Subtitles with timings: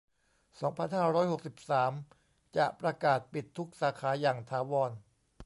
[0.59, 1.91] สองพันห้าร้อยหกสิบสาม
[2.57, 4.91] จะประกาศปิดทุกสาขาอย่างถาวร